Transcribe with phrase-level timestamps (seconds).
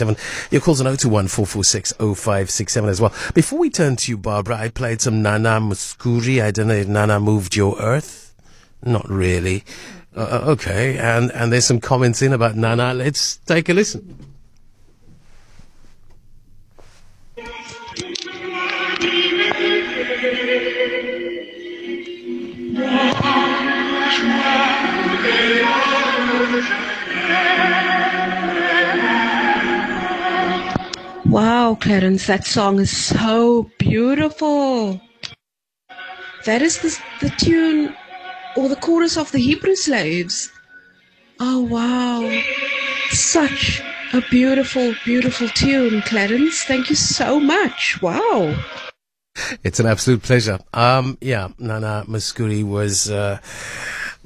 [0.00, 0.50] 0567.
[0.50, 3.12] Your calls on 021 446 0567 as well.
[3.34, 6.42] Before we turn to you, Barbara, I played some Nana Mouskouri.
[6.42, 8.34] I don't know if Nana moved your earth.
[8.82, 9.64] Not really.
[10.16, 12.94] Uh, okay, and, and there's some comments in about Nana.
[12.94, 14.30] Let's take a listen.
[31.80, 35.00] Clarence, that song is so beautiful.
[36.44, 37.96] That is the, the tune
[38.56, 40.50] or the chorus of the Hebrew slaves.
[41.40, 42.40] Oh, wow.
[43.10, 46.62] Such a beautiful, beautiful tune, Clarence.
[46.64, 48.00] Thank you so much.
[48.02, 48.62] Wow.
[49.64, 50.58] It's an absolute pleasure.
[50.74, 53.38] Um, yeah, Nana Mouskouri was, uh,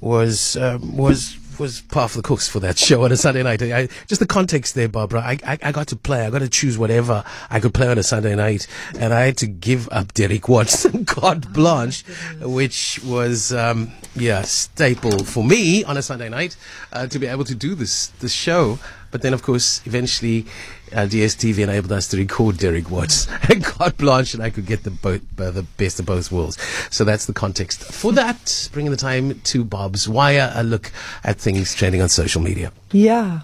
[0.00, 3.62] was, um, was, was part of the cooks for that show on a Sunday night.
[3.62, 5.20] I, just the context there, Barbara.
[5.20, 6.26] I, I, I got to play.
[6.26, 8.66] I got to choose whatever I could play on a Sunday night,
[8.98, 12.04] and I had to give up Derek Watson, carte blanche,
[12.40, 16.56] which was um, yeah staple for me on a Sunday night
[16.92, 18.78] uh, to be able to do this this show.
[19.14, 20.44] But then, of course, eventually
[20.92, 24.82] uh, DSTV enabled us to record Derek Watts and carte blanche, and I could get
[24.82, 24.90] the,
[25.38, 26.60] uh, the best of both worlds.
[26.90, 28.68] So that's the context for that.
[28.72, 30.90] Bringing the time to Barbs Wire, a look
[31.22, 32.72] at things trending on social media.
[32.90, 33.42] Yeah.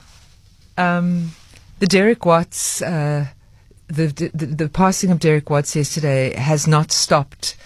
[0.76, 1.30] Um,
[1.78, 3.28] the Derek Watts, uh,
[3.86, 7.56] the, the, the passing of Derek Watts yesterday has not stopped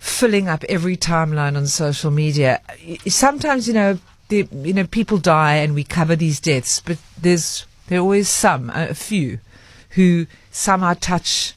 [0.00, 2.60] filling up every timeline on social media.
[3.06, 7.66] Sometimes, you know, the, you know, people die and we cover these deaths, but there's
[7.88, 9.40] there are always some, a few,
[9.90, 11.54] who somehow touch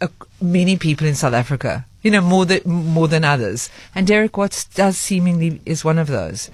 [0.00, 0.08] uh,
[0.40, 1.84] many people in South Africa.
[2.00, 3.70] You know, more than more than others.
[3.92, 6.48] And Derek Watts does seemingly is one of those.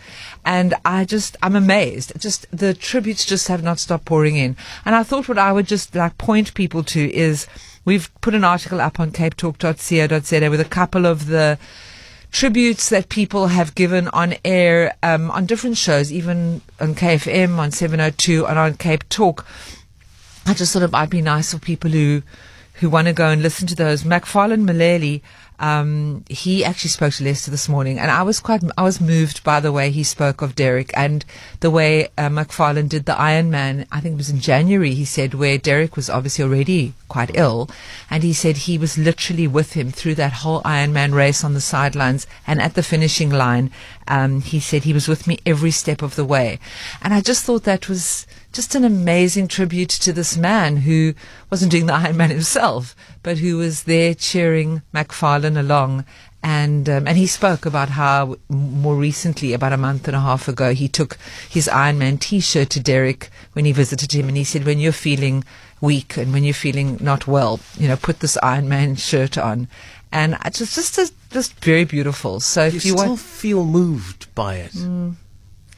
[0.45, 2.19] And I just I'm amazed.
[2.19, 4.57] Just the tributes just have not stopped pouring in.
[4.87, 7.47] And I thought what I would just like point people to is
[7.85, 11.59] we've put an article up on capetalk.co.za with a couple of the
[12.35, 17.71] tributes that people have given on air um, on different shows, even on KFM, on
[17.71, 19.47] 702, and on Cape Talk.
[20.45, 22.23] I just thought it might be nice for people who
[22.81, 24.05] who want to go and listen to those.
[24.05, 25.23] Macfarlane Malele,
[25.59, 29.45] um, he actually spoke to Lester this morning, and I was quite, I was moved
[29.45, 31.25] by the way he spoke of Derek and
[31.61, 33.87] the way uh, Macfarlane did the Iron Man.
[33.93, 34.95] I think it was in January.
[34.95, 37.71] He said where Derek was obviously already quite ill,
[38.11, 41.61] and he said he was literally with him through that whole Ironman race on the
[41.61, 43.71] sidelines and at the finishing line.
[44.09, 46.59] Um, he said he was with me every step of the way,
[47.01, 51.15] and I just thought that was just an amazing tribute to this man who
[51.51, 52.95] wasn't doing the Ironman himself,
[53.25, 56.05] but who was there cheering Macfarlane along.
[56.47, 60.47] And um, and he spoke about how more recently, about a month and a half
[60.47, 61.17] ago, he took
[61.49, 65.43] his Ironman T-shirt to Derek when he visited him, and he said, "When you're feeling
[65.81, 69.69] weak and when you're feeling not well, you know, put this Ironman shirt on."
[70.13, 72.41] And it's just just just very beautiful.
[72.41, 74.73] So you if you still want, feel moved by it.
[74.73, 75.15] Mm.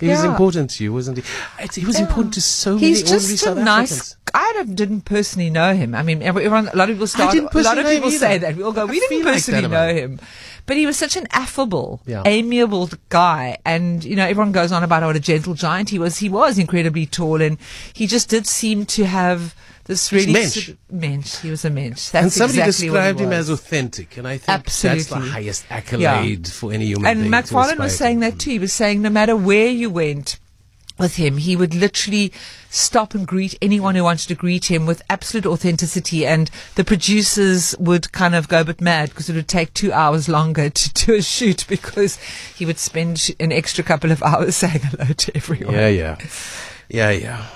[0.01, 1.25] He was important to you, wasn't he?
[1.62, 4.17] It- He was important to so He's many ordinary just a South nice.
[4.57, 5.95] I didn't personally know him.
[5.95, 7.34] I mean, everyone, a lot of people start.
[7.34, 8.57] A lot of people say that.
[8.57, 8.83] We all go.
[8.83, 10.21] I We didn't feel like personally know him,
[10.67, 12.23] but he was such an affable, Yeah.
[12.25, 16.19] amiable guy, and you know, everyone goes on about what a gentle giant he was.
[16.19, 17.59] He was incredibly tall, and
[17.93, 19.55] he just did seem to have
[19.85, 20.71] this really mensch.
[20.91, 21.37] mensch.
[21.39, 22.09] He was a mensch.
[22.11, 26.49] That's and somebody exactly described him as authentic, and I think that's the highest accolade
[26.49, 27.33] for any human And being.
[27.33, 28.51] McFarlane was saying that too.
[28.51, 30.39] He was saying no matter where you went
[30.99, 32.33] with him, he would literally
[32.71, 36.27] stop and greet anyone who wanted to greet him with absolute authenticity.
[36.27, 39.93] And the producers would kind of go a bit mad because it would take two
[39.93, 42.17] hours longer to do a shoot because
[42.56, 45.75] he would spend an extra couple of hours saying hello to everyone.
[45.75, 46.19] Yeah, yeah,
[46.89, 47.47] yeah, yeah.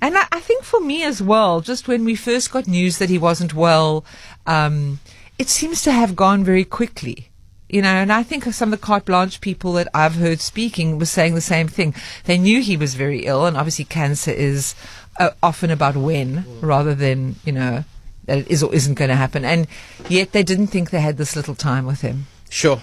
[0.00, 3.08] And I, I think for me as well, just when we first got news that
[3.08, 4.04] he wasn't well,
[4.46, 5.00] um,
[5.38, 7.30] it seems to have gone very quickly.
[7.68, 10.98] You know, and I think some of the carte blanche people that I've heard speaking
[10.98, 11.94] was saying the same thing.
[12.24, 14.76] They knew he was very ill, and obviously cancer is
[15.18, 17.84] uh, often about when rather than, you know,
[18.26, 19.44] that it is or isn't going to happen.
[19.44, 19.66] And
[20.08, 22.26] yet they didn't think they had this little time with him.
[22.50, 22.82] Sure.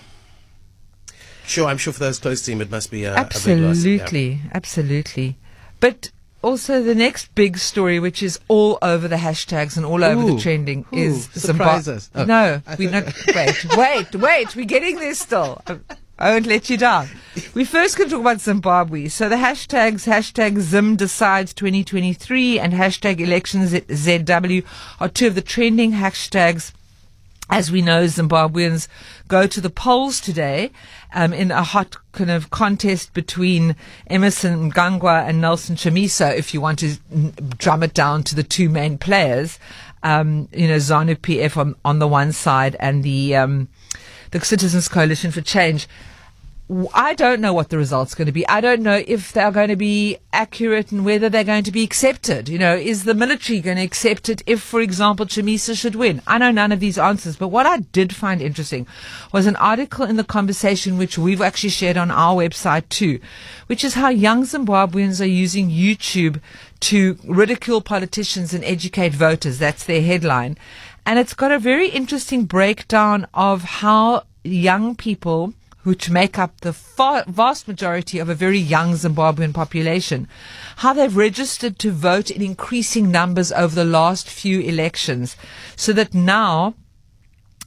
[1.45, 3.83] Sure, I'm sure for those close to him, it must be a, a big loss.
[3.83, 4.01] Yeah.
[4.01, 5.37] Absolutely, absolutely.
[5.79, 6.11] But
[6.43, 10.35] also the next big story, which is all over the hashtags and all over Ooh,
[10.35, 11.99] the trending, ooh, is Zimbabwe.
[12.13, 12.25] Oh.
[12.25, 13.05] No, we not.
[13.35, 14.55] wait, wait, wait.
[14.55, 15.61] We're getting there still.
[15.65, 15.79] I-
[16.19, 17.09] I won't let you down.
[17.55, 19.07] We first can talk about Zimbabwe.
[19.07, 24.63] So the hashtags, hashtag Zim decides 2023 and hashtag elections ZW
[24.99, 26.71] are two of the trending hashtags
[27.53, 28.87] as we know, Zimbabweans
[29.27, 30.71] go to the polls today
[31.13, 33.75] um, in a hot kind of contest between
[34.07, 36.95] Emmerson Mnangagwa and Nelson Chamisa, if you want to
[37.59, 39.59] drum it down to the two main players.
[40.01, 43.67] Um, you know, ZANU PF on, on the one side and the um,
[44.31, 45.87] the Citizens Coalition for Change.
[46.93, 48.47] I don't know what the result's going to be.
[48.47, 51.83] I don't know if they're going to be accurate and whether they're going to be
[51.83, 52.47] accepted.
[52.47, 56.21] You know, is the military going to accept it if, for example, Chamisa should win?
[56.25, 58.87] I know none of these answers, but what I did find interesting
[59.33, 63.19] was an article in the conversation which we've actually shared on our website too,
[63.67, 66.39] which is how young Zimbabweans are using YouTube
[66.79, 69.59] to ridicule politicians and educate voters.
[69.59, 70.57] That's their headline.
[71.05, 76.73] And it's got a very interesting breakdown of how young people which make up the
[76.73, 80.27] far, vast majority of a very young Zimbabwean population,
[80.77, 85.35] how they've registered to vote in increasing numbers over the last few elections,
[85.75, 86.73] so that now,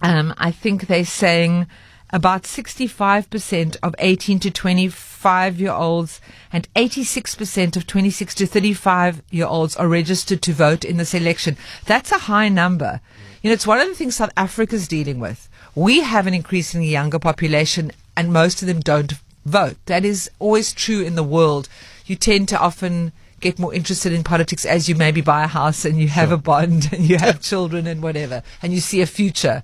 [0.02, 1.66] um, I think they're saying
[2.10, 6.20] about 65% of 18 to 25 year olds
[6.52, 11.56] and 86% of 26 to 35 year olds are registered to vote in this election.
[11.84, 13.00] That's a high number.
[13.42, 15.48] You know, it's one of the things South Africa's dealing with.
[15.74, 19.14] We have an increasingly younger population and most of them don't
[19.44, 19.76] vote.
[19.86, 21.68] That is always true in the world.
[22.06, 25.84] You tend to often get more interested in politics as you maybe buy a house
[25.84, 26.36] and you have sure.
[26.36, 29.62] a bond and you have children and whatever, and you see a future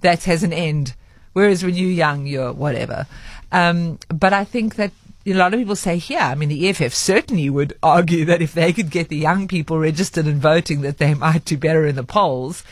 [0.00, 0.94] that has an end.
[1.32, 3.06] Whereas when you're young, you're whatever.
[3.52, 4.92] Um, but I think that
[5.26, 8.52] a lot of people say here, I mean, the EFF certainly would argue that if
[8.52, 11.96] they could get the young people registered and voting, that they might do better in
[11.96, 12.62] the polls.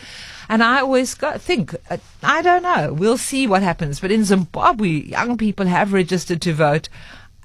[0.49, 2.93] And I always think, uh, I don't know.
[2.93, 4.01] We'll see what happens.
[4.01, 6.89] But in Zimbabwe, young people have registered to vote.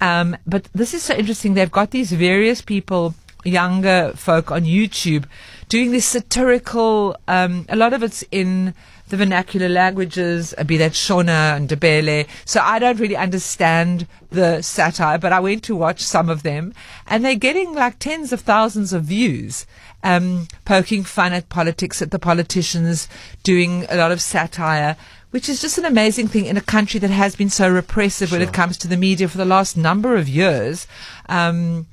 [0.01, 1.53] Um, but this is so interesting.
[1.53, 5.25] They've got these various people, younger folk on YouTube,
[5.67, 7.17] doing this satirical.
[7.27, 8.73] Um, a lot of it's in
[9.09, 12.27] the vernacular languages, uh, be that Shona and Ndebele.
[12.45, 16.73] So I don't really understand the satire, but I went to watch some of them,
[17.07, 19.65] and they're getting like tens of thousands of views
[20.03, 23.07] um, poking fun at politics, at the politicians,
[23.43, 24.95] doing a lot of satire,
[25.31, 28.39] which is just an amazing thing in a country that has been so repressive sure.
[28.39, 30.87] when it comes to the media for the last number of years.
[31.27, 31.87] Um,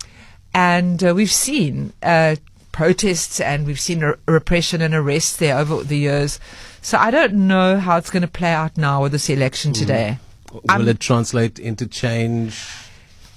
[0.55, 2.37] and uh, we've seen uh,
[2.73, 6.41] protests and we've seen re- repression and arrests there over the years.
[6.81, 9.79] So I don't know how it's going to play out now with this election mm.
[9.79, 10.19] today.
[10.53, 12.65] Will um, it translate into change?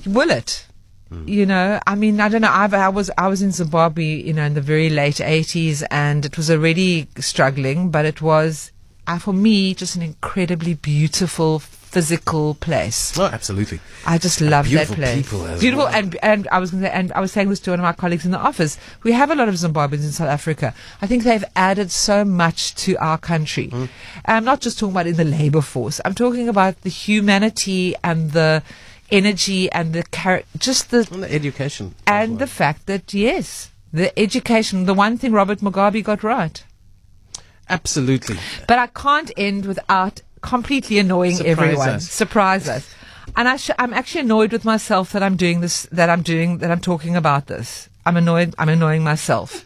[0.05, 0.65] Will it?
[1.11, 1.27] Mm.
[1.27, 2.51] You know, I mean, I don't know.
[2.51, 6.25] I've, I was I was in Zimbabwe, you know, in the very late eighties, and
[6.25, 8.71] it was already struggling, but it was,
[9.07, 11.59] uh, for me, just an incredibly beautiful
[11.89, 13.17] physical place.
[13.17, 13.79] Oh, absolutely.
[14.05, 15.23] I just love that place.
[15.23, 15.95] People beautiful, well.
[15.95, 18.25] and and I was say, and I was saying this to one of my colleagues
[18.25, 18.77] in the office.
[19.01, 20.75] We have a lot of Zimbabweans in South Africa.
[21.01, 23.69] I think they've added so much to our country.
[23.69, 23.89] Mm.
[24.25, 25.99] I'm not just talking about in the labour force.
[26.05, 28.61] I'm talking about the humanity and the
[29.11, 32.39] energy and the char- just the, and the education and well.
[32.39, 36.63] the fact that yes, the education, the one thing Robert Mugabe got right.
[37.69, 38.37] Absolutely.
[38.67, 41.89] But I can't end without completely annoying Surprise everyone.
[41.89, 42.09] Us.
[42.09, 42.89] Surprise us.
[43.35, 46.59] And I sh- I'm actually annoyed with myself that I'm doing this, that I'm doing,
[46.59, 47.87] that I'm talking about this.
[48.05, 48.55] I'm annoyed.
[48.57, 49.65] I'm annoying myself.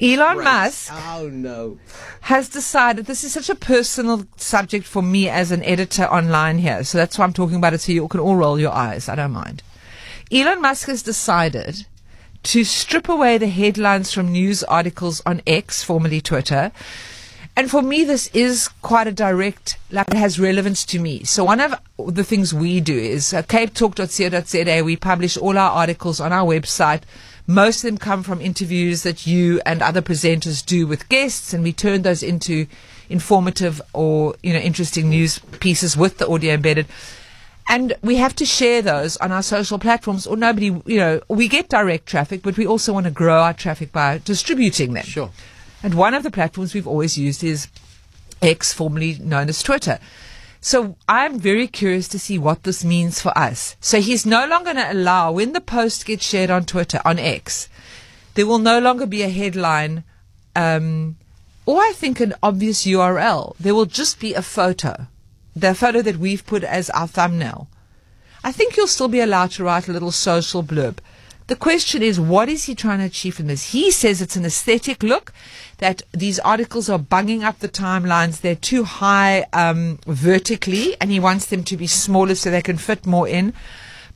[0.00, 1.78] Elon Musk oh, no.
[2.22, 6.84] has decided this is such a personal subject for me as an editor online here.
[6.84, 9.08] So that's why I'm talking about it so you can all roll your eyes.
[9.08, 9.62] I don't mind.
[10.30, 11.86] Elon Musk has decided
[12.44, 16.70] to strip away the headlines from news articles on X, formerly Twitter.
[17.56, 21.24] And for me, this is quite a direct, like it has relevance to me.
[21.24, 24.84] So one of the things we do is uh, capetalk.co.za.
[24.84, 27.02] We publish all our articles on our website
[27.48, 31.64] most of them come from interviews that you and other presenters do with guests, and
[31.64, 32.66] we turn those into
[33.08, 36.86] informative or you know interesting news pieces with the audio embedded.
[37.70, 41.48] And we have to share those on our social platforms, or nobody, you know, we
[41.48, 45.04] get direct traffic, but we also want to grow our traffic by distributing them.
[45.04, 45.30] Sure.
[45.82, 47.68] And one of the platforms we've always used is
[48.42, 49.98] X, formerly known as Twitter.
[50.60, 53.76] So I'm very curious to see what this means for us.
[53.80, 57.18] So he's no longer going to allow, when the post gets shared on Twitter, on
[57.18, 57.68] X,
[58.34, 60.04] there will no longer be a headline,
[60.54, 61.16] um,
[61.64, 63.54] or I think an obvious URL.
[63.58, 65.06] There will just be a photo,
[65.54, 67.68] the photo that we've put as our thumbnail.
[68.42, 70.98] I think you'll still be allowed to write a little social blurb.
[71.48, 73.72] The question is, what is he trying to achieve from this?
[73.72, 75.32] He says it's an aesthetic look,
[75.78, 78.42] that these articles are bunging up the timelines.
[78.42, 82.76] They're too high um, vertically, and he wants them to be smaller so they can
[82.76, 83.54] fit more in.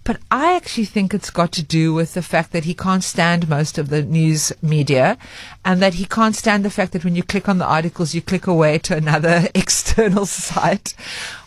[0.04, 3.48] But I actually think it's got to do with the fact that he can't stand
[3.48, 5.16] most of the news media
[5.64, 8.20] and that he can't stand the fact that when you click on the articles, you
[8.20, 10.94] click away to another external site.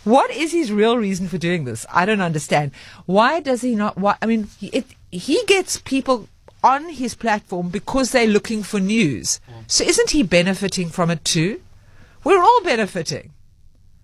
[0.05, 1.85] What is his real reason for doing this?
[1.91, 2.71] I don't understand.
[3.05, 3.97] Why does he not?
[3.97, 4.85] Why, I mean, it,
[5.17, 6.27] he gets people
[6.63, 9.39] on his platform because they're looking for news.
[9.49, 9.63] Mm.
[9.67, 11.61] So isn't he benefiting from it too?
[12.23, 13.31] We're all benefiting.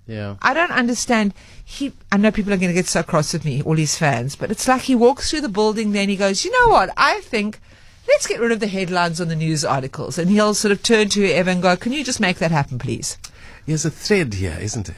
[0.06, 0.36] Yeah.
[0.42, 1.34] I don't understand.
[1.64, 4.36] He, I know people are going to get so cross with me, all his fans,
[4.36, 6.92] but it's like he walks through the building there and he goes, you know what?
[6.98, 7.60] I think
[8.08, 10.18] let's get rid of the headlines on the news articles.
[10.18, 12.78] And he'll sort of turn to whoever and go, can you just make that happen,
[12.78, 13.18] please?
[13.66, 14.96] There's a thread here, isn't it?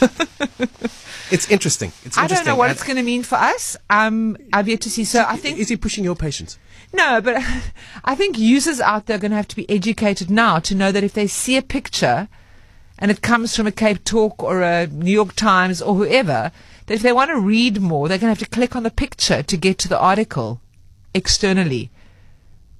[1.30, 1.92] it's interesting.
[2.04, 3.76] It's I don't know what And it's going to mean for us.
[3.90, 5.04] Um, I've yet to see.
[5.04, 6.58] So I think Is he pushing your patience?
[6.92, 7.42] No, but
[8.04, 10.92] I think users out there are going to have to be educated now to know
[10.92, 12.28] that if they see a picture
[12.98, 16.52] and it comes from a Cape Talk or a New York Times or whoever,
[16.86, 18.90] that if they want to read more, they're going to have to click on the
[18.90, 20.60] picture to get to the article
[21.12, 21.90] externally.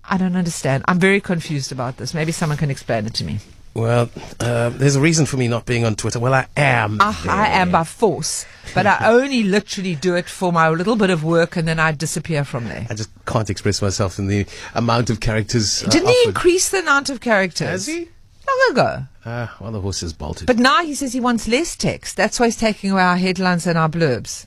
[0.05, 0.85] I don't understand.
[0.87, 2.15] I'm very confused about this.
[2.15, 3.41] Maybe someone can explain it to me.
[3.77, 4.09] Well,
[4.41, 6.19] uh, there's a reason for me not being on Twitter.
[6.19, 6.97] Well, I am.
[6.99, 11.11] Ah, I am by force, but I only literally do it for my little bit
[11.11, 12.87] of work and then I disappear from there.
[12.89, 15.85] I just can't express myself in the amount of characters.
[15.85, 17.69] Uh, Didn't he increase the amount of characters?
[17.69, 18.09] Has he?
[18.49, 19.03] Long ago.
[19.27, 20.47] Ah, well, the horse is bolted.
[20.47, 22.17] But now he says he wants less text.
[22.17, 24.47] That's why he's taking away our headlines and our blurbs.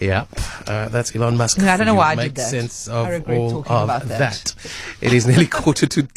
[0.00, 0.28] Yep,
[0.66, 1.58] uh, that's Elon Musk.
[1.58, 2.48] Yeah, I don't know why I did that.
[2.48, 4.54] sense I of regret all talking of about that.
[5.02, 6.16] It is nearly quarter to ten.